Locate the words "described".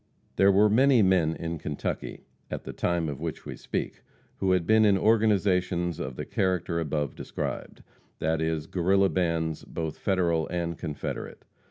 7.13-7.83